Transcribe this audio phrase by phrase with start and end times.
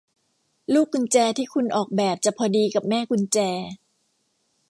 [0.73, 3.37] ลูกกุญแจที่คุณออกแบบจะพอดีกับแม่กุญแจ